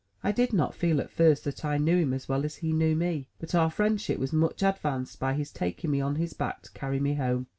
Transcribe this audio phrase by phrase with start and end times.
[0.23, 2.95] I did not feel, at first, that I knew him as well as he knew
[2.95, 3.27] me.
[3.39, 6.99] But our friendship was much advanced by his taking me on his back to carry
[6.99, 7.45] me home.